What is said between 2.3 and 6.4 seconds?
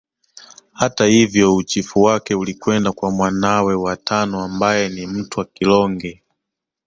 ulikwenda kwa mwanawe wa tano ambaye ni Mtwa Kilonge